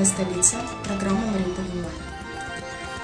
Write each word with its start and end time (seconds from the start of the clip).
Экологическая 0.00 0.04
столица. 0.04 0.56
Программа 0.84 1.26
Мариуполь 1.26 1.64
онлайн. 1.72 1.94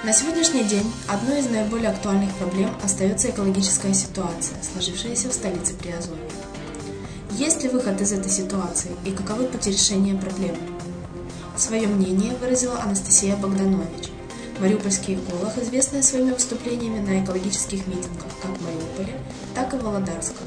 На 0.05 0.13
сегодняшний 0.13 0.65
день 0.65 0.91
одной 1.09 1.41
из 1.41 1.51
наиболее 1.51 1.91
актуальных 1.91 2.33
проблем 2.37 2.71
остается 2.83 3.31
экологическая 3.31 3.93
ситуация, 3.93 4.57
сложившаяся 4.63 5.29
в 5.29 5.33
столице 5.33 5.75
Приазовья. 5.75 6.19
Есть 7.33 7.63
ли 7.63 7.69
выход 7.69 8.01
из 8.01 8.13
этой 8.13 8.31
ситуации 8.31 8.93
и 9.05 9.11
каковы 9.11 9.45
пути 9.45 9.73
решения 9.73 10.15
проблемы? 10.15 10.59
Свое 11.57 11.87
мнение 11.87 12.35
выразила 12.37 12.81
Анастасия 12.81 13.37
Богданович, 13.37 14.09
мариупольский 14.59 15.17
эколог, 15.17 15.59
известная 15.59 16.03
своими 16.03 16.33
выступлениями 16.33 17.01
на 17.01 17.23
экологических 17.23 17.87
митингах 17.87 18.33
как 18.41 18.53
в 18.57 18.65
Мариуполе, 18.65 19.21
так 19.55 19.75
и 19.75 19.77
в 19.77 19.83
Володарском. 19.83 20.47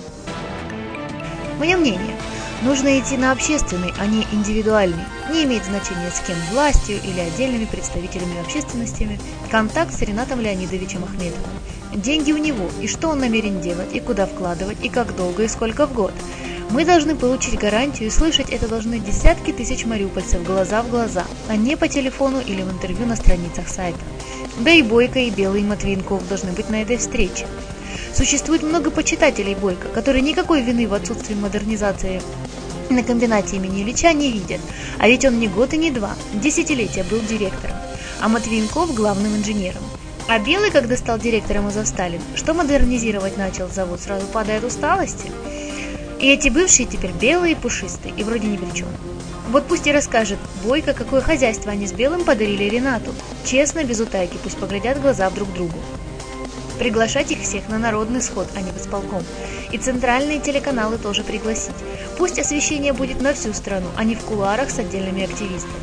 Мое 1.60 1.78
мнение– 1.78 2.16
Нужно 2.62 3.00
идти 3.00 3.16
на 3.16 3.32
общественный, 3.32 3.94
а 3.98 4.06
не 4.06 4.28
индивидуальный. 4.34 5.06
Не 5.32 5.46
имеет 5.46 5.64
значения 5.64 6.12
с 6.12 6.20
кем 6.20 6.36
властью 6.52 6.98
или 7.02 7.22
отдельными 7.22 7.64
представителями 7.64 8.42
общественностями 8.42 9.18
контакт 9.50 9.94
с 9.94 10.02
Ренатом 10.02 10.42
Леонидовичем 10.42 11.06
Ахмедовым. 11.06 11.50
Деньги 11.94 12.34
у 12.34 12.38
него, 12.38 12.70
и 12.82 12.88
что 12.88 13.10
он 13.10 13.20
намерен 13.20 13.62
делать, 13.62 13.94
и 13.94 14.02
куда 14.02 14.26
вкладывать, 14.26 14.78
и 14.84 14.90
как 14.90 15.16
долго, 15.16 15.44
и 15.44 15.48
сколько 15.48 15.88
в 15.88 15.94
год. 15.94 16.14
Мы 16.72 16.84
должны 16.84 17.16
получить 17.16 17.58
гарантию, 17.58 18.10
и 18.10 18.12
слышать 18.12 18.50
это 18.50 18.68
должны 18.68 19.00
десятки 19.00 19.52
тысяч 19.52 19.86
мариупольцев 19.86 20.44
глаза 20.44 20.84
в 20.84 20.90
глаза, 20.90 21.24
а 21.48 21.56
не 21.56 21.78
по 21.78 21.88
телефону 21.88 22.42
или 22.42 22.62
в 22.62 22.72
интервью 22.72 23.06
на 23.06 23.16
страницах 23.16 23.70
сайта. 23.70 24.00
Да 24.60 24.72
и 24.72 24.82
Бойко, 24.82 25.20
и 25.20 25.30
Белый, 25.30 25.64
Матвинков 25.64 26.28
должны 26.28 26.52
быть 26.52 26.70
на 26.70 26.82
этой 26.82 26.98
встрече. 26.98 27.48
Существует 28.14 28.64
много 28.64 28.92
почитателей 28.92 29.56
Бойко, 29.56 29.88
которые 29.88 30.22
никакой 30.22 30.62
вины 30.62 30.88
в 30.88 30.94
отсутствии 30.94 31.36
модернизации 31.36 32.22
на 32.90 33.04
комбинате 33.04 33.58
имени 33.58 33.84
Ильича 33.84 34.14
не 34.14 34.32
видят. 34.32 34.62
А 34.98 35.08
ведь 35.08 35.26
он 35.26 35.40
не 35.40 35.48
год 35.48 35.74
и 35.74 35.78
не 35.78 35.92
два, 35.92 36.16
десятилетия 36.34 37.04
был 37.04 37.20
директором, 37.20 37.76
а 38.20 38.28
Матвиенков 38.28 38.94
главным 38.94 39.36
инженером. 39.36 39.84
А 40.28 40.40
Белый, 40.40 40.72
когда 40.72 40.96
стал 40.96 41.18
директором 41.18 41.68
Азовсталин, 41.68 42.22
что 42.36 42.54
модернизировать 42.54 43.38
начал 43.38 43.68
завод, 43.68 44.00
сразу 44.00 44.28
падает 44.28 44.64
усталости. 44.64 45.32
И 46.20 46.28
эти 46.28 46.50
бывшие 46.50 46.86
теперь 46.86 47.12
белые 47.12 47.54
и 47.54 47.56
пушистые, 47.56 48.14
и 48.16 48.24
вроде 48.24 48.48
ни 48.48 48.58
при 48.58 48.76
чем. 48.76 48.88
Вот 49.50 49.66
пусть 49.68 49.88
и 49.88 49.92
расскажет 49.92 50.38
Бойко, 50.64 50.94
какое 50.94 51.22
хозяйство 51.22 51.72
они 51.72 51.88
с 51.88 51.94
Белым 51.94 52.24
подарили 52.24 52.66
Ренату. 52.66 53.12
Честно, 53.46 53.84
без 53.84 54.00
утайки, 54.00 54.38
пусть 54.44 54.58
поглядят 54.58 55.02
глаза 55.02 55.30
друг 55.32 55.52
другу 55.54 55.78
приглашать 56.80 57.32
их 57.32 57.42
всех 57.42 57.70
на 57.70 57.78
народный 57.78 58.22
сход, 58.22 58.48
а 58.56 58.62
не 58.62 58.72
в 58.72 58.78
исполком. 58.78 59.24
И 59.72 59.78
центральные 59.78 60.40
телеканалы 60.40 60.98
тоже 60.98 61.24
пригласить. 61.24 61.76
Пусть 62.18 62.40
освещение 62.40 62.94
будет 62.94 63.22
на 63.22 63.34
всю 63.34 63.54
страну, 63.54 63.88
а 63.98 64.04
не 64.04 64.16
в 64.16 64.22
кулуарах 64.22 64.72
с 64.72 64.80
отдельными 64.80 65.24
активистами. 65.24 65.74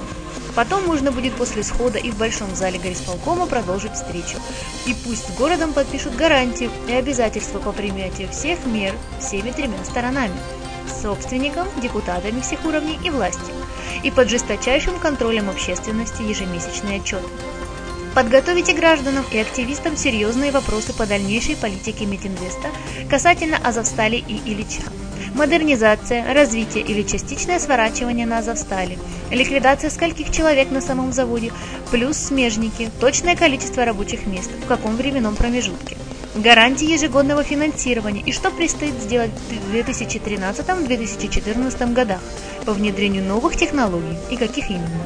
Потом 0.56 0.86
можно 0.86 1.12
будет 1.12 1.34
после 1.34 1.62
схода 1.62 1.98
и 1.98 2.10
в 2.10 2.16
большом 2.16 2.54
зале 2.56 2.78
горисполкома 2.78 3.46
продолжить 3.46 3.92
встречу. 3.92 4.38
И 4.86 4.94
пусть 5.04 5.28
с 5.28 5.36
городом 5.38 5.74
подпишут 5.74 6.16
гарантию 6.16 6.70
и 6.88 6.94
обязательства 6.94 7.58
по 7.58 7.72
принятию 7.72 8.28
всех 8.30 8.64
мер 8.64 8.94
всеми 9.20 9.50
тремя 9.50 9.84
сторонами– 9.84 10.34
собственником, 11.02 11.66
депутатами 11.82 12.40
всех 12.40 12.64
уровней 12.64 12.98
и 13.04 13.10
властью. 13.10 13.54
И 14.02 14.10
под 14.10 14.30
жесточайшим 14.30 14.98
контролем 14.98 15.50
общественности 15.50 16.22
ежемесячные 16.22 17.00
отчеты. 17.00 17.26
Подготовите 18.16 18.72
гражданам 18.72 19.26
и 19.30 19.36
активистам 19.36 19.94
серьезные 19.94 20.50
вопросы 20.50 20.94
по 20.94 21.04
дальнейшей 21.04 21.54
политике 21.54 22.06
Метинвеста 22.06 22.70
касательно 23.10 23.58
Азовстали 23.62 24.16
и 24.16 24.40
Ильича. 24.50 24.80
Модернизация, 25.34 26.32
развитие 26.32 26.82
или 26.82 27.02
частичное 27.02 27.58
сворачивание 27.58 28.24
на 28.24 28.38
Азовстали, 28.38 28.98
ликвидация 29.30 29.90
скольких 29.90 30.30
человек 30.30 30.70
на 30.70 30.80
самом 30.80 31.12
заводе, 31.12 31.52
плюс 31.90 32.16
смежники, 32.16 32.90
точное 33.00 33.36
количество 33.36 33.84
рабочих 33.84 34.26
мест, 34.26 34.50
в 34.50 34.66
каком 34.66 34.96
временном 34.96 35.36
промежутке 35.36 35.98
гарантии 36.36 36.90
ежегодного 36.90 37.42
финансирования 37.42 38.22
и 38.22 38.32
что 38.32 38.50
предстоит 38.50 38.94
сделать 38.94 39.30
в 39.30 39.74
2013-2014 39.74 41.92
годах 41.92 42.20
по 42.64 42.72
внедрению 42.72 43.24
новых 43.24 43.56
технологий 43.56 44.16
и 44.30 44.36
каких 44.36 44.70
именно. 44.70 45.02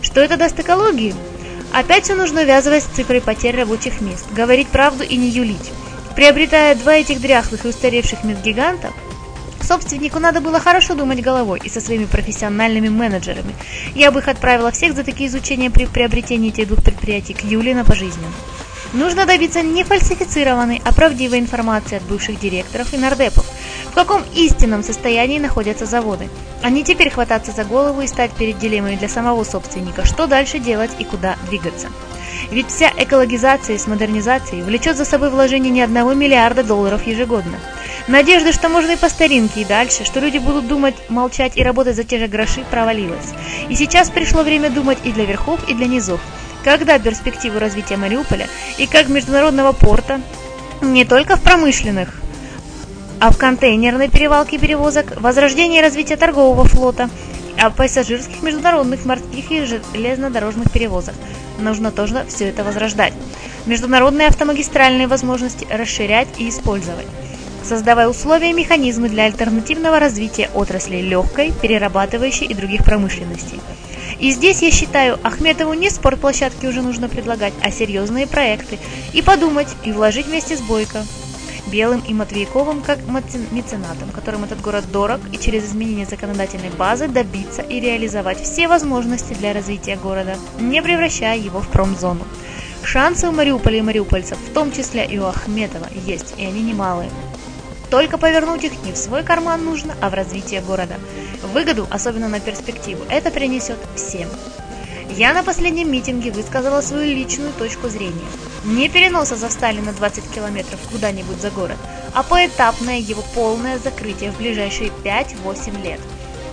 Что 0.00 0.22
это 0.22 0.38
даст 0.38 0.58
экологии? 0.58 1.14
Опять 1.72 2.04
все 2.04 2.14
нужно 2.14 2.42
увязывать 2.42 2.82
с 2.82 2.86
цифрой 2.86 3.20
потерь 3.20 3.56
рабочих 3.56 4.00
мест, 4.00 4.26
говорить 4.32 4.68
правду 4.68 5.04
и 5.04 5.16
не 5.16 5.28
юлить. 5.28 5.70
Приобретая 6.16 6.74
два 6.74 6.94
этих 6.94 7.20
дряхлых 7.20 7.64
и 7.64 7.68
устаревших 7.68 8.24
медгигантов, 8.24 8.92
собственнику 9.70 10.18
надо 10.18 10.40
было 10.40 10.58
хорошо 10.58 10.94
думать 10.94 11.22
головой 11.22 11.60
и 11.62 11.68
со 11.68 11.80
своими 11.80 12.06
профессиональными 12.06 12.88
менеджерами. 12.88 13.54
Я 13.94 14.10
бы 14.10 14.18
их 14.18 14.26
отправила 14.26 14.72
всех 14.72 14.96
за 14.96 15.04
такие 15.04 15.28
изучения 15.28 15.70
при 15.70 15.86
приобретении 15.86 16.50
этих 16.50 16.66
двух 16.66 16.82
предприятий 16.82 17.34
к 17.34 17.44
Юле 17.44 17.74
на 17.74 17.84
пожизненно. 17.84 18.32
Нужно 18.92 19.24
добиться 19.24 19.62
не 19.62 19.84
фальсифицированной, 19.84 20.82
а 20.84 20.92
правдивой 20.92 21.38
информации 21.38 21.98
от 21.98 22.02
бывших 22.02 22.40
директоров 22.40 22.92
и 22.92 22.96
нардепов, 22.96 23.46
каком 24.00 24.22
истинном 24.34 24.82
состоянии 24.82 25.38
находятся 25.38 25.84
заводы, 25.84 26.30
не 26.66 26.82
теперь 26.84 27.10
хвататься 27.10 27.52
за 27.52 27.64
голову 27.64 28.00
и 28.00 28.06
стать 28.06 28.30
перед 28.30 28.58
дилеммой 28.58 28.96
для 28.96 29.10
самого 29.10 29.44
собственника, 29.44 30.06
что 30.06 30.26
дальше 30.26 30.58
делать 30.58 30.92
и 30.98 31.04
куда 31.04 31.36
двигаться. 31.50 31.88
Ведь 32.50 32.68
вся 32.68 32.90
экологизация 32.96 33.76
с 33.76 33.86
модернизацией 33.86 34.62
влечет 34.62 34.96
за 34.96 35.04
собой 35.04 35.28
вложение 35.28 35.70
не 35.70 35.82
одного 35.82 36.14
миллиарда 36.14 36.62
долларов 36.62 37.06
ежегодно. 37.06 37.58
Надежда, 38.08 38.54
что 38.54 38.70
можно 38.70 38.92
и 38.92 38.96
по 38.96 39.10
старинке 39.10 39.60
и 39.60 39.64
дальше, 39.66 40.06
что 40.06 40.18
люди 40.18 40.38
будут 40.38 40.66
думать, 40.66 40.94
молчать 41.10 41.58
и 41.58 41.62
работать 41.62 41.96
за 41.96 42.04
те 42.04 42.18
же 42.18 42.26
гроши, 42.26 42.64
провалилась. 42.70 43.34
И 43.68 43.74
сейчас 43.74 44.08
пришло 44.08 44.42
время 44.42 44.70
думать 44.70 44.98
и 45.04 45.12
для 45.12 45.26
верхов, 45.26 45.60
и 45.68 45.74
для 45.74 45.86
низов, 45.86 46.22
когда 46.64 46.98
перспективу 46.98 47.58
развития 47.58 47.98
Мариуполя 47.98 48.48
и 48.78 48.86
как 48.86 49.10
международного 49.10 49.72
порта 49.72 50.22
не 50.80 51.04
только 51.04 51.36
в 51.36 51.42
промышленных, 51.42 52.19
а 53.20 53.30
в 53.30 53.38
контейнерной 53.38 54.08
перевалке 54.08 54.58
перевозок, 54.58 55.20
возрождение 55.20 55.80
и 55.80 55.84
развитие 55.84 56.16
торгового 56.16 56.64
флота, 56.64 57.10
а 57.58 57.70
пассажирских 57.70 58.42
международных 58.42 59.04
морских 59.04 59.50
и 59.52 59.64
железнодорожных 59.64 60.72
перевозок. 60.72 61.14
Нужно 61.58 61.92
тоже 61.92 62.24
все 62.28 62.48
это 62.48 62.64
возрождать. 62.64 63.12
Международные 63.66 64.28
автомагистральные 64.28 65.06
возможности 65.06 65.66
расширять 65.70 66.28
и 66.38 66.48
использовать 66.48 67.06
создавая 67.62 68.08
условия 68.08 68.50
и 68.50 68.54
механизмы 68.54 69.08
для 69.08 69.24
альтернативного 69.24 69.98
развития 69.98 70.50
отраслей 70.54 71.02
легкой, 71.02 71.52
перерабатывающей 71.60 72.46
и 72.46 72.54
других 72.54 72.84
промышленностей. 72.84 73.60
И 74.18 74.30
здесь, 74.32 74.62
я 74.62 74.70
считаю, 74.70 75.18
Ахметову 75.22 75.72
не 75.74 75.90
спортплощадки 75.90 76.66
уже 76.66 76.82
нужно 76.82 77.08
предлагать, 77.08 77.52
а 77.62 77.70
серьезные 77.70 78.26
проекты. 78.26 78.78
И 79.12 79.22
подумать, 79.22 79.68
и 79.84 79.92
вложить 79.92 80.26
вместе 80.26 80.56
с 80.56 80.60
Бойко. 80.60 81.04
Белым 81.70 82.02
и 82.06 82.12
Матвейковым 82.12 82.82
как 82.82 82.98
меценатом, 83.50 84.10
которым 84.12 84.44
этот 84.44 84.60
город 84.60 84.84
дорог, 84.92 85.20
и 85.32 85.38
через 85.38 85.64
изменение 85.66 86.06
законодательной 86.06 86.70
базы 86.70 87.08
добиться 87.08 87.62
и 87.62 87.80
реализовать 87.80 88.40
все 88.40 88.68
возможности 88.68 89.34
для 89.34 89.52
развития 89.52 89.96
города, 89.96 90.36
не 90.58 90.82
превращая 90.82 91.38
его 91.38 91.60
в 91.60 91.68
промзону. 91.68 92.24
Шансы 92.82 93.28
у 93.28 93.32
Мариуполя 93.32 93.78
и 93.78 93.82
мариупольцев, 93.82 94.38
в 94.38 94.52
том 94.52 94.72
числе 94.72 95.04
и 95.04 95.18
у 95.18 95.26
Ахметова, 95.26 95.86
есть, 96.06 96.34
и 96.38 96.44
они 96.44 96.62
немалые. 96.62 97.10
Только 97.90 98.18
повернуть 98.18 98.64
их 98.64 98.72
не 98.84 98.92
в 98.92 98.96
свой 98.96 99.22
карман 99.22 99.64
нужно, 99.64 99.94
а 100.00 100.10
в 100.10 100.14
развитие 100.14 100.60
города. 100.60 100.94
Выгоду, 101.52 101.86
особенно 101.90 102.28
на 102.28 102.40
перспективу, 102.40 103.02
это 103.08 103.30
принесет 103.30 103.78
всем. 103.96 104.28
Я 105.16 105.34
на 105.34 105.42
последнем 105.42 105.90
митинге 105.90 106.30
высказала 106.30 106.80
свою 106.80 107.14
личную 107.14 107.52
точку 107.52 107.88
зрения. 107.88 108.26
Не 108.64 108.88
переноса 108.88 109.34
за 109.34 109.50
Сталина 109.50 109.92
20 109.92 110.30
километров 110.30 110.78
куда-нибудь 110.92 111.40
за 111.40 111.50
город, 111.50 111.76
а 112.14 112.22
поэтапное 112.22 112.98
его 112.98 113.22
полное 113.34 113.78
закрытие 113.78 114.30
в 114.30 114.38
ближайшие 114.38 114.92
5-8 115.04 115.82
лет. 115.82 116.00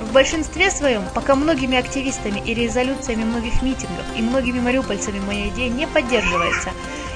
В 0.01 0.11
большинстве 0.11 0.71
своем, 0.71 1.03
пока 1.13 1.35
многими 1.35 1.77
активистами 1.77 2.41
и 2.45 2.55
резолюциями 2.55 3.23
многих 3.23 3.61
митингов 3.61 4.05
и 4.17 4.21
многими 4.21 4.59
мариупольцами 4.59 5.19
моя 5.19 5.49
идея 5.49 5.69
не 5.69 5.85
поддерживается, 5.85 6.71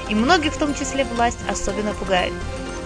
и 0.08 0.14
многих, 0.14 0.52
в 0.52 0.58
том 0.58 0.74
числе 0.74 1.04
власть, 1.04 1.38
особенно 1.50 1.92
пугает. 1.94 2.32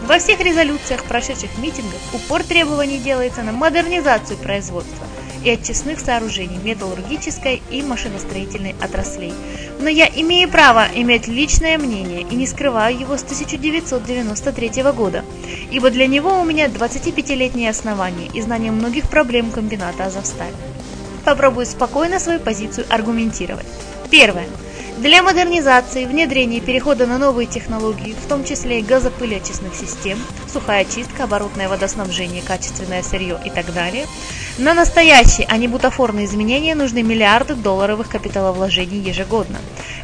Во 0.07 0.19
всех 0.19 0.41
резолюциях 0.41 1.05
прошедших 1.05 1.59
митингов 1.59 2.01
упор 2.15 2.43
требований 2.43 2.99
делается 2.99 3.43
на 3.43 3.53
модернизацию 3.53 4.39
производства 4.39 5.06
и 5.47 5.51
очистных 5.51 6.01
сооружений 6.01 6.59
металлургической 6.63 7.63
и 7.71 7.81
машиностроительной 7.81 8.75
отраслей. 8.81 9.33
Но 9.79 9.89
я 9.89 10.09
имею 10.09 10.51
право 10.51 10.87
иметь 10.93 11.29
личное 11.29 11.79
мнение 11.79 12.23
и 12.23 12.35
не 12.35 12.49
скрываю 12.49 12.99
его 12.99 13.17
с 13.17 13.23
1993 13.23 14.83
года, 14.93 15.25
ибо 15.71 15.91
для 15.91 16.09
него 16.09 16.41
у 16.41 16.45
меня 16.45 16.67
25-летнее 16.67 17.71
основание 17.71 18.29
и 18.35 18.43
знание 18.43 18.73
многих 18.73 19.09
проблем 19.09 19.53
комбината 19.53 20.07
«Азовсталь». 20.07 20.53
Попробую 21.25 21.67
спокойно 21.67 22.19
свою 22.19 22.41
позицию 22.41 22.87
аргументировать. 22.89 23.67
Первое. 24.11 24.47
Для 24.97 25.23
модернизации, 25.23 26.07
внедрения 26.07 26.57
и 26.57 26.61
перехода 26.61 27.07
на 27.07 27.19
новые 27.19 27.47
технологии, 27.47 28.15
в 28.15 28.29
том 28.29 28.45
числе 28.45 28.81
и 28.81 28.83
газопылечистных 28.83 29.75
систем, 29.75 30.19
сухая 30.51 30.87
чистка, 30.87 31.25
оборотное 31.25 31.69
водоснабжение, 31.69 32.43
качественное 32.43 33.03
сырье 33.03 33.39
и 33.45 33.51
так 33.51 33.75
далее, 33.75 34.07
на 34.57 34.73
настоящие, 34.73 35.47
а 35.51 35.59
не 35.59 35.69
бутафорные 35.69 36.25
изменения 36.25 36.75
нужны 36.75 37.03
миллиарды 37.03 37.55
долларовых 37.55 38.09
капиталовложений 38.09 39.01
ежегодно. 39.01 39.59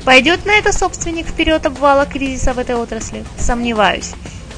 Пойдет 0.05 0.44
на 0.44 0.53
это 0.53 0.73
собственник 0.73 1.27
вперед 1.27 1.65
обвала 1.65 2.05
кризиса 2.05 2.53
в 2.53 2.59
этой 2.59 2.75
отрасли? 2.75 3.25
Сомневаюсь. 3.39 4.12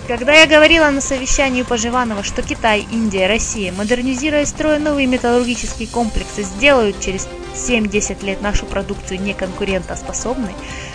Когда 0.07 0.35
я 0.35 0.47
говорила 0.47 0.91
на 0.91 1.01
совещании 1.01 1.63
Поживанова, 1.63 2.23
что 2.23 2.43
Китай, 2.43 2.87
Индия, 2.93 3.27
Россия, 3.27 3.73
модернизируя 3.73 4.45
строя 4.45 4.79
новые 4.79 5.07
металлургические 5.07 5.89
комплексы, 5.89 6.43
сделают 6.43 7.01
через 7.01 7.27
7-10 7.55 8.23
лет 8.23 8.43
нашу 8.43 8.67
продукцию 8.67 9.23
неконкурентоспособной, 9.23 10.53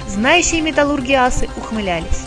знающие 0.08 0.62
металлурги 0.62 1.14
асы 1.14 1.50
ухмылялись. 1.58 2.22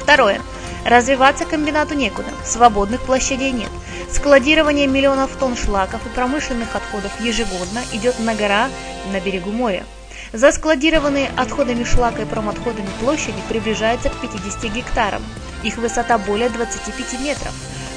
Второе. 0.00 0.40
Развиваться 0.86 1.44
комбинату 1.44 1.92
некуда, 1.92 2.30
свободных 2.46 3.02
площадей 3.02 3.52
нет. 3.52 3.68
Складирование 4.10 4.86
миллионов 4.86 5.36
тонн 5.38 5.54
шлаков 5.54 6.00
и 6.06 6.08
промышленных 6.08 6.74
отходов 6.74 7.12
ежегодно 7.20 7.82
идет 7.92 8.18
на 8.20 8.34
гора 8.34 8.70
на 9.12 9.20
берегу 9.20 9.50
моря. 9.50 9.84
Заскладированные 10.32 11.30
отходами 11.36 11.84
шлака 11.84 12.22
и 12.22 12.24
промотходами 12.24 12.88
площади 13.00 13.42
приближаются 13.50 14.08
к 14.08 14.14
50 14.14 14.72
гектарам. 14.72 15.22
Их 15.62 15.76
высота 15.76 16.18
более 16.18 16.48
25 16.48 17.20
метров. 17.20 17.52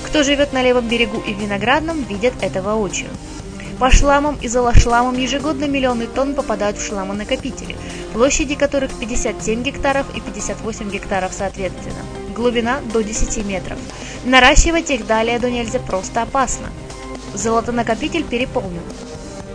Кто 0.06 0.24
живет 0.24 0.54
на 0.54 0.62
левом 0.62 0.88
берегу 0.88 1.22
и 1.22 1.34
в 1.34 1.40
Виноградном, 1.40 2.04
видят 2.04 2.34
это 2.42 2.62
воочию. 2.62 3.10
По 3.80 3.90
шламам 3.92 4.38
и 4.42 4.48
золошламам 4.48 5.18
ежегодно 5.18 5.66
миллионы 5.66 6.08
тонн 6.08 6.36
попадают 6.36 6.78
в 6.78 6.86
шламонакопители, 6.86 7.76
площади 8.14 8.56
которых 8.56 8.94
57 9.00 9.64
гектаров 9.64 10.06
и 10.16 10.22
58 10.22 10.90
гектаров 10.90 11.34
соответственно. 11.34 12.04
Глубина 12.36 12.80
до 12.94 13.02
10 13.02 13.46
метров. 13.46 13.78
Наращивать 14.26 14.92
их 14.92 15.06
далее 15.06 15.40
до 15.40 15.50
нельзя 15.50 15.80
просто 15.80 16.22
опасно. 16.22 16.68
Золотонакопитель 17.34 18.24
переполнен. 18.24 18.84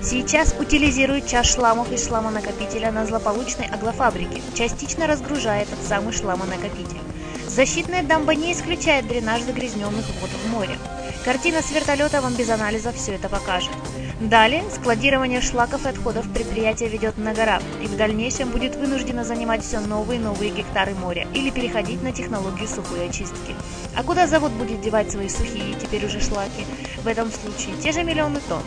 Сейчас 0.02 0.54
утилизируют 0.58 1.26
часть 1.26 1.54
шламов 1.54 1.90
из 1.92 2.06
шламонакопителя 2.06 2.92
на 2.92 3.06
злополучной 3.06 3.66
аглофабрике, 3.66 4.42
частично 4.54 5.06
разгружая 5.06 5.62
этот 5.62 5.78
самый 5.86 6.12
шламонакопитель. 6.12 7.07
Защитная 7.48 8.02
дамба 8.02 8.34
не 8.34 8.52
исключает 8.52 9.08
дренаж 9.08 9.40
загрязненных 9.42 10.04
вод 10.20 10.30
в 10.30 10.50
море. 10.50 10.78
Картина 11.24 11.62
с 11.62 11.70
вертолета 11.70 12.20
вам 12.20 12.34
без 12.34 12.50
анализа 12.50 12.92
все 12.92 13.14
это 13.14 13.30
покажет. 13.30 13.72
Далее, 14.20 14.62
складирование 14.70 15.40
шлаков 15.40 15.86
и 15.86 15.88
отходов 15.88 16.30
предприятие 16.30 16.90
ведет 16.90 17.16
на 17.16 17.32
гора 17.32 17.60
и 17.82 17.86
в 17.86 17.96
дальнейшем 17.96 18.50
будет 18.50 18.76
вынуждено 18.76 19.24
занимать 19.24 19.64
все 19.64 19.80
новые 19.80 20.20
и 20.20 20.22
новые 20.22 20.50
гектары 20.50 20.94
моря 20.94 21.26
или 21.34 21.48
переходить 21.50 22.02
на 22.02 22.12
технологию 22.12 22.68
сухой 22.68 23.08
очистки. 23.08 23.54
А 23.96 24.02
куда 24.02 24.26
завод 24.26 24.52
будет 24.52 24.82
девать 24.82 25.10
свои 25.10 25.30
сухие, 25.30 25.74
теперь 25.80 26.04
уже 26.04 26.20
шлаки? 26.20 26.66
В 27.02 27.06
этом 27.06 27.30
случае 27.32 27.74
те 27.82 27.92
же 27.92 28.04
миллионы 28.04 28.40
тонн. 28.46 28.62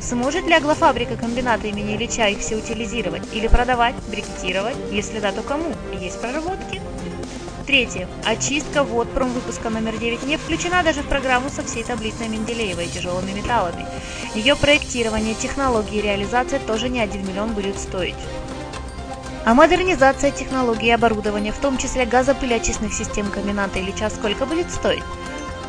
Сможет 0.00 0.46
ли 0.46 0.52
аглофабрика 0.52 1.16
комбината 1.16 1.68
имени 1.68 1.96
Ильича 1.96 2.28
их 2.28 2.40
все 2.40 2.56
утилизировать 2.56 3.22
или 3.32 3.48
продавать, 3.48 3.94
брикетировать? 4.10 4.76
Если 4.92 5.20
да, 5.20 5.32
то 5.32 5.42
кому? 5.42 5.72
Есть 5.98 6.20
проработки? 6.20 6.82
Третье. 7.66 8.06
Очистка 8.24 8.84
вод 8.84 9.10
промвыпуска 9.10 9.70
номер 9.70 9.96
9 9.96 10.22
не 10.22 10.36
включена 10.36 10.84
даже 10.84 11.02
в 11.02 11.08
программу 11.08 11.50
со 11.50 11.64
всей 11.64 11.82
таблицей 11.82 12.28
Менделеева 12.28 12.80
и 12.80 12.88
тяжелыми 12.88 13.32
металлами. 13.32 13.84
Ее 14.36 14.54
проектирование, 14.54 15.34
технологии 15.34 15.98
и 15.98 16.02
реализация 16.02 16.60
тоже 16.60 16.88
не 16.88 17.00
1 17.00 17.26
миллион 17.26 17.54
будет 17.54 17.76
стоить. 17.80 18.14
А 19.44 19.52
модернизация 19.54 20.30
технологий 20.30 20.86
и 20.86 20.92
оборудования, 20.92 21.50
в 21.50 21.58
том 21.58 21.76
числе 21.76 22.06
газопылеочистных 22.06 22.94
систем 22.94 23.30
комбината 23.32 23.80
Ильича, 23.80 24.10
сколько 24.10 24.46
будет 24.46 24.70
стоить? 24.70 25.02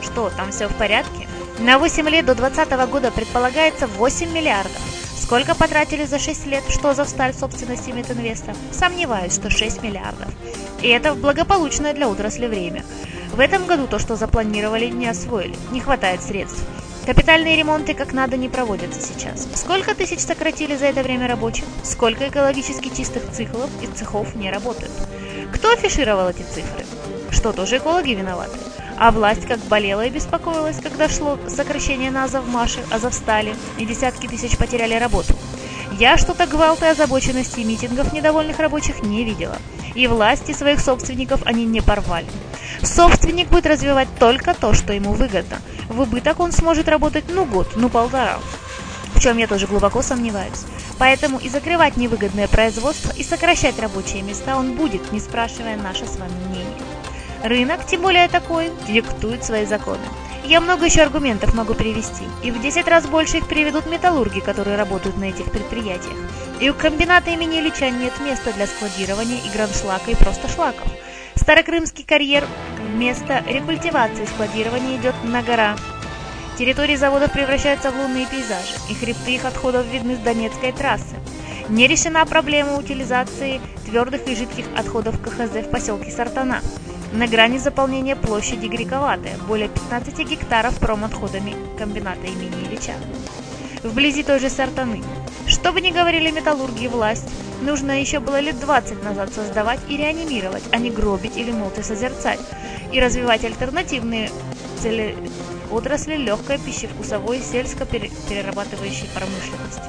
Что, 0.04 0.30
там 0.38 0.52
все 0.52 0.68
в 0.68 0.76
порядке? 0.76 1.28
На 1.58 1.80
8 1.80 2.08
лет 2.10 2.28
до 2.28 2.36
2020 2.36 2.92
года 2.92 3.10
предполагается 3.10 3.88
8 3.88 4.32
миллиардов. 4.32 4.97
Сколько 5.27 5.56
потратили 5.56 6.06
за 6.06 6.19
6 6.19 6.45
лет, 6.45 6.63
что 6.69 6.94
за 6.94 7.03
сталь 7.03 7.33
собственности 7.33 7.89
Метинвеста? 7.89 8.56
Сомневаюсь, 8.71 9.33
что 9.33 9.50
6 9.50 9.83
миллиардов. 9.83 10.29
И 10.81 10.88
это 10.88 11.15
благополучное 11.15 11.94
для 11.94 12.07
отрасли 12.07 12.47
время. 12.47 12.85
В 13.33 13.41
этом 13.41 13.65
году 13.65 13.88
то, 13.88 14.00
что 14.00 14.15
запланировали, 14.15 14.85
не 14.85 15.06
освоили. 15.06 15.57
Не 15.74 15.81
хватает 15.81 16.24
средств. 16.24 16.63
Капитальные 17.06 17.57
ремонты 17.57 17.94
как 17.94 18.13
надо 18.13 18.38
не 18.38 18.47
проводятся 18.47 19.01
сейчас. 19.01 19.50
Сколько 19.53 19.95
тысяч 19.95 20.21
сократили 20.21 20.77
за 20.77 20.85
это 20.85 21.03
время 21.03 21.27
рабочих? 21.27 21.65
Сколько 21.83 22.29
экологически 22.29 22.88
чистых 22.88 23.29
циклов 23.29 23.69
и 23.83 23.88
цехов 23.88 24.33
не 24.33 24.50
работают? 24.50 24.94
Кто 25.53 25.74
афишировал 25.74 26.29
эти 26.29 26.44
цифры? 26.44 26.85
Что, 27.31 27.51
тоже 27.51 27.79
экологи 27.79 28.12
виноваты? 28.12 28.57
А 29.00 29.12
власть 29.12 29.46
как 29.46 29.60
болела 29.60 30.06
и 30.06 30.10
беспокоилась, 30.10 30.80
когда 30.82 31.08
шло 31.08 31.38
сокращение 31.48 32.10
на 32.10 32.24
Азовмаше, 32.24 32.80
Азовстали, 32.90 33.56
и 33.78 33.86
десятки 33.86 34.28
тысяч 34.28 34.58
потеряли 34.58 34.96
работу. 34.96 35.36
Я 36.00 36.18
что-то 36.18 36.48
гвалта 36.48 36.88
и 36.88 36.90
озабоченности 36.90 37.60
митингов 37.62 38.12
недовольных 38.12 38.60
рабочих 38.60 39.04
не 39.04 39.24
видела. 39.24 39.58
И 39.94 40.08
власти 40.08 40.52
своих 40.52 40.80
собственников 40.80 41.42
они 41.46 41.66
не 41.66 41.82
порвали. 41.82 42.28
Собственник 42.84 43.50
будет 43.50 43.68
развивать 43.68 44.08
только 44.20 44.54
то, 44.54 44.74
что 44.74 44.94
ему 44.94 45.14
выгодно. 45.14 45.58
В 45.90 46.02
убыток 46.02 46.40
он 46.40 46.52
сможет 46.52 46.88
работать 46.88 47.26
ну 47.30 47.46
год, 47.46 47.70
ну 47.76 47.90
полтора. 47.90 48.40
В 49.14 49.20
чем 49.20 49.38
я 49.38 49.48
тоже 49.48 49.68
глубоко 49.68 50.02
сомневаюсь. 50.02 50.66
Поэтому 50.98 51.38
и 51.38 51.50
закрывать 51.50 51.98
невыгодное 51.98 52.48
производство, 52.48 53.12
и 53.16 53.24
сокращать 53.24 53.80
рабочие 53.80 54.24
места 54.24 54.58
он 54.58 54.74
будет, 54.74 55.12
не 55.12 55.20
спрашивая 55.20 55.78
наше 55.78 56.06
с 56.06 56.18
вами 56.18 56.34
мнение. 56.50 56.87
Рынок, 57.44 57.86
тем 57.86 58.01
более 58.01 58.28
такой, 58.28 58.72
диктует 58.88 59.44
свои 59.44 59.66
законы. 59.66 60.01
Я 60.44 60.62
много 60.62 60.86
еще 60.86 61.01
аргументов 61.01 61.54
могу 61.54 61.74
привести, 61.74 62.24
и 62.42 62.51
в 62.51 62.62
10 62.62 62.88
раз 62.88 63.06
больше 63.06 63.38
их 63.38 63.48
приведут 63.48 63.86
металлурги, 63.86 64.39
которые 64.39 64.78
работают 64.78 65.18
на 65.18 65.25
этих 65.25 65.51
предприятиях. 65.51 66.16
И 66.62 66.69
у 66.69 66.74
комбината 66.74 67.31
имени 67.31 67.60
Ильича 67.60 67.89
нет 67.89 68.13
места 68.22 68.54
для 68.54 68.66
складирования 68.66 69.39
и 69.45 69.50
граншлака 69.50 70.10
и 70.10 70.16
просто 70.16 70.48
шлаков. 70.48 70.88
Старокрымский 71.36 72.04
карьер 72.04 72.45
вместо 72.80 73.44
рекультивации 73.48 74.25
складирования 74.25 74.98
идет 74.98 75.16
на 75.24 75.44
гора. 75.44 75.75
Территории 76.57 76.95
заводов 76.95 77.31
превращаются 77.31 77.92
в 77.92 77.98
лунные 77.98 78.25
пейзажи, 78.25 78.74
и 78.89 78.94
хребты 78.94 79.36
их 79.36 79.45
отходов 79.45 79.86
видны 79.86 80.16
с 80.16 80.19
Донецкой 80.19 80.72
трассы. 80.72 81.16
Не 81.69 81.88
решена 81.88 82.25
проблема 82.25 82.78
утилизации 82.78 83.60
твердых 83.86 84.28
и 84.28 84.36
жидких 84.36 84.66
отходов 84.75 85.22
КХЗ 85.22 85.68
в 85.68 85.69
поселке 85.69 86.10
Сартана 86.10 86.62
на 87.13 87.27
грани 87.27 87.57
заполнения 87.57 88.15
площади 88.15 88.67
Грековатая, 88.67 89.38
более 89.48 89.70
15 89.70 90.20
гектаров 90.29 90.77
промотходами 90.79 91.55
комбината 91.77 92.27
имени 92.27 92.67
Ильича. 92.67 92.93
Вблизи 93.84 94.24
той 94.24 94.39
же 94.39 94.50
Сартаны. 94.50 95.03
Что 95.48 95.72
бы 95.72 95.82
ни 95.82 95.91
говорили 95.91 96.32
металлурги 96.32 96.88
власть, 96.88 97.29
нужно 97.62 98.00
еще 98.00 98.20
было 98.20 98.39
лет 98.39 98.60
20 98.60 99.03
назад 99.03 99.34
создавать 99.34 99.79
и 99.88 99.96
реанимировать, 99.96 100.63
а 100.72 100.77
не 100.77 100.89
гробить 100.91 101.38
или 101.38 101.51
молча 101.51 101.84
созерцать, 101.84 102.39
и 102.91 103.00
развивать 103.00 103.46
альтернативные 103.46 104.29
цели 104.82 105.15
отрасли 105.72 106.15
легкой 106.15 106.60
пищевкусовой 106.60 107.39
сельско-перерабатывающей 107.39 109.08
промышленности. 109.13 109.82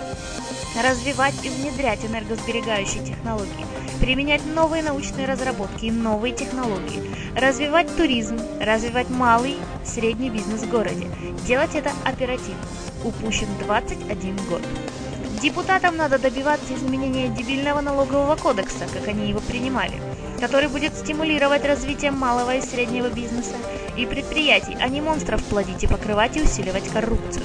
Развивать 0.80 1.34
и 1.44 1.48
внедрять 1.48 2.04
энергосберегающие 2.04 3.04
технологии, 3.04 3.66
применять 4.00 4.46
новые 4.46 4.84
научные 4.84 5.26
разработки 5.26 5.86
и 5.86 5.90
новые 5.90 6.32
технологии, 6.32 7.02
развивать 7.34 7.96
туризм, 7.96 8.38
развивать 8.60 9.10
малый, 9.10 9.56
средний 9.84 10.30
бизнес 10.30 10.62
в 10.62 10.70
городе. 10.70 11.08
Делать 11.48 11.74
это 11.74 11.90
оперативно. 12.04 12.62
Упущен 13.02 13.48
21 13.64 14.36
год. 14.48 14.62
Депутатам 15.42 15.96
надо 15.96 16.18
добиваться 16.18 16.72
изменения 16.74 17.28
дебильного 17.28 17.80
налогового 17.80 18.36
кодекса, 18.36 18.86
как 18.92 19.08
они 19.08 19.28
его 19.28 19.40
принимали, 19.40 20.00
который 20.40 20.68
будет 20.68 20.96
стимулировать 20.96 21.64
развитие 21.64 22.12
малого 22.12 22.54
и 22.54 22.60
среднего 22.60 23.08
бизнеса 23.08 23.56
и 23.96 24.06
предприятий, 24.06 24.76
а 24.80 24.88
не 24.88 25.00
монстров 25.00 25.42
плодить 25.44 25.82
и 25.82 25.88
покрывать 25.88 26.36
и 26.36 26.42
усиливать 26.42 26.88
коррупцию. 26.88 27.44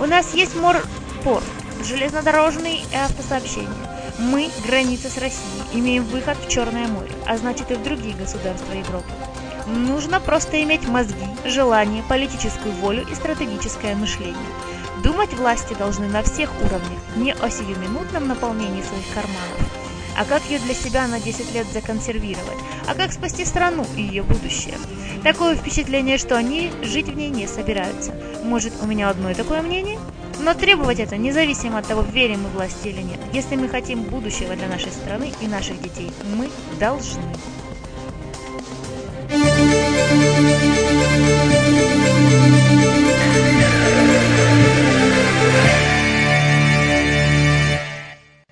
У 0.00 0.06
нас 0.06 0.34
есть 0.34 0.56
морпорт, 0.56 1.44
железнодорожный 1.84 2.82
и 2.90 2.96
автосообщение. 2.96 3.68
Мы, 4.18 4.50
граница 4.66 5.08
с 5.08 5.18
Россией, 5.18 5.62
имеем 5.72 6.04
выход 6.04 6.36
в 6.38 6.48
Черное 6.48 6.88
море, 6.88 7.10
а 7.26 7.36
значит 7.36 7.70
и 7.70 7.74
в 7.74 7.82
другие 7.82 8.14
государства 8.14 8.72
Европы. 8.72 9.10
Нужно 9.66 10.20
просто 10.20 10.62
иметь 10.62 10.86
мозги, 10.86 11.26
желание, 11.44 12.02
политическую 12.08 12.74
волю 12.74 13.06
и 13.10 13.14
стратегическое 13.14 13.94
мышление. 13.94 14.36
Думать 15.02 15.32
власти 15.34 15.74
должны 15.74 16.06
на 16.06 16.22
всех 16.22 16.50
уровнях, 16.60 17.00
не 17.16 17.32
о 17.32 17.50
сиюминутном 17.50 18.28
наполнении 18.28 18.82
своих 18.82 19.08
карманов, 19.14 19.73
а 20.16 20.24
как 20.24 20.42
ее 20.48 20.58
для 20.58 20.74
себя 20.74 21.06
на 21.06 21.20
10 21.20 21.54
лет 21.54 21.66
законсервировать, 21.72 22.58
а 22.86 22.94
как 22.94 23.12
спасти 23.12 23.44
страну 23.44 23.84
и 23.96 24.02
ее 24.02 24.22
будущее. 24.22 24.74
Такое 25.22 25.56
впечатление, 25.56 26.18
что 26.18 26.36
они 26.36 26.70
жить 26.82 27.08
в 27.08 27.16
ней 27.16 27.30
не 27.30 27.46
собираются. 27.46 28.12
Может, 28.44 28.72
у 28.82 28.86
меня 28.86 29.08
одно 29.08 29.32
такое 29.34 29.62
мнение? 29.62 29.98
Но 30.40 30.54
требовать 30.54 30.98
это 31.00 31.16
независимо 31.16 31.78
от 31.78 31.86
того, 31.86 32.02
верим 32.02 32.42
мы 32.42 32.48
власти 32.50 32.88
или 32.88 33.02
нет. 33.02 33.20
Если 33.32 33.56
мы 33.56 33.68
хотим 33.68 34.02
будущего 34.02 34.56
для 34.56 34.68
нашей 34.68 34.92
страны 34.92 35.32
и 35.40 35.46
наших 35.46 35.80
детей, 35.80 36.10
мы 36.36 36.50
должны. 36.78 37.22